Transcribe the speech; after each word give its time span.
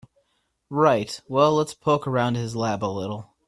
Right, 0.71 1.21
well 1.27 1.53
let's 1.53 1.75
poke 1.75 2.07
around 2.07 2.33
his 2.33 2.55
lab 2.55 2.83
a 2.83 2.87
little. 2.87 3.35